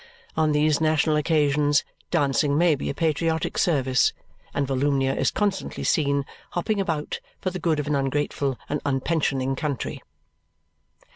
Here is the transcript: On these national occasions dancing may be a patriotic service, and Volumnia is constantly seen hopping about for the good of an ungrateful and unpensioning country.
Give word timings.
On 0.35 0.51
these 0.51 0.81
national 0.81 1.15
occasions 1.15 1.83
dancing 2.09 2.57
may 2.57 2.73
be 2.73 2.89
a 2.89 2.93
patriotic 2.95 3.55
service, 3.55 4.13
and 4.51 4.65
Volumnia 4.65 5.13
is 5.15 5.29
constantly 5.29 5.83
seen 5.83 6.25
hopping 6.53 6.81
about 6.81 7.19
for 7.39 7.51
the 7.51 7.59
good 7.59 7.79
of 7.79 7.85
an 7.85 7.93
ungrateful 7.93 8.57
and 8.67 8.81
unpensioning 8.83 9.55
country. 9.55 10.01